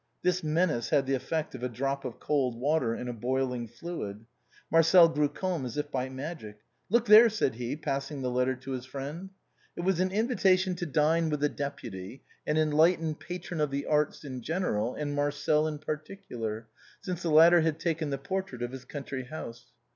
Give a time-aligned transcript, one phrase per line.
[0.23, 4.25] This menace had the effect of a drop of cold water in a boiling fluid.
[4.71, 6.57] Marcel grew calm as if by magic."
[6.89, 9.29] Look there!" said he, passing the letter to his friend.
[9.75, 14.23] It was an invitation to dine with a deputy, an enlightened patron of the arts
[14.23, 16.67] in general and Marcel in particular,
[17.01, 19.67] since the latter had taken the portrait of his country house.